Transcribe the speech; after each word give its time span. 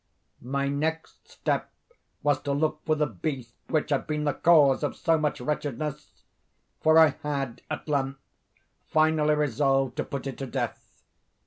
My 0.41 0.67
next 0.67 1.29
step 1.29 1.69
was 2.23 2.41
to 2.41 2.53
look 2.53 2.81
for 2.87 2.95
the 2.95 3.05
beast 3.05 3.53
which 3.67 3.91
had 3.91 4.07
been 4.07 4.23
the 4.23 4.33
cause 4.33 4.81
of 4.81 4.95
so 4.95 5.15
much 5.15 5.39
wretchedness; 5.39 6.23
for 6.81 6.97
I 6.97 7.17
had, 7.21 7.61
at 7.69 7.87
length, 7.87 8.19
firmly 8.87 9.35
resolved 9.35 9.95
to 9.97 10.03
put 10.03 10.25
it 10.25 10.39
to 10.39 10.47
death. 10.47 11.03